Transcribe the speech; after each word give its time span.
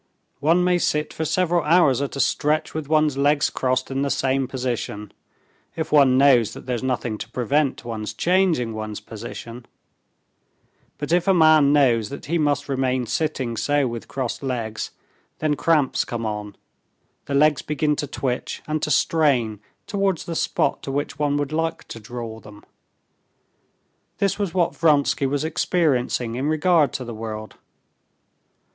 One 0.39 0.63
may 0.63 0.79
sit 0.79 1.13
for 1.13 1.25
several 1.25 1.61
hours 1.63 2.01
at 2.01 2.15
a 2.15 2.19
stretch 2.19 2.73
with 2.73 2.87
one's 2.87 3.19
legs 3.19 3.51
crossed 3.51 3.91
in 3.91 4.01
the 4.01 4.09
same 4.09 4.47
position, 4.47 5.11
if 5.75 5.91
one 5.91 6.17
knows 6.17 6.53
that 6.53 6.65
there's 6.65 6.81
nothing 6.81 7.19
to 7.19 7.29
prevent 7.29 7.85
one's 7.85 8.11
changing 8.15 8.73
one's 8.73 8.99
position; 8.99 9.67
but 10.97 11.11
if 11.11 11.27
a 11.27 11.35
man 11.35 11.71
knows 11.71 12.09
that 12.09 12.25
he 12.25 12.39
must 12.39 12.67
remain 12.67 13.05
sitting 13.05 13.55
so 13.55 13.85
with 13.85 14.07
crossed 14.07 14.41
legs, 14.41 14.89
then 15.37 15.53
cramps 15.55 16.03
come 16.03 16.25
on, 16.25 16.55
the 17.25 17.35
legs 17.35 17.61
begin 17.61 17.95
to 17.97 18.07
twitch 18.07 18.63
and 18.67 18.81
to 18.81 18.89
strain 18.89 19.59
towards 19.85 20.25
the 20.25 20.35
spot 20.35 20.81
to 20.81 20.91
which 20.91 21.19
one 21.19 21.37
would 21.37 21.51
like 21.51 21.83
to 21.89 21.99
draw 21.99 22.39
them. 22.39 22.65
This 24.17 24.39
was 24.39 24.51
what 24.51 24.75
Vronsky 24.75 25.27
was 25.27 25.43
experiencing 25.45 26.33
in 26.33 26.47
regard 26.47 26.91
to 26.93 27.05
the 27.05 27.13
world. 27.13 27.57